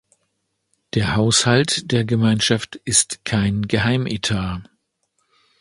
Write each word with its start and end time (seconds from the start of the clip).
Der 0.95 1.15
Haushalt 1.15 1.91
der 1.91 2.03
Gemeinschaft 2.05 2.75
ist 2.85 3.23
kein 3.23 3.67
Geheimetat. 3.67 4.63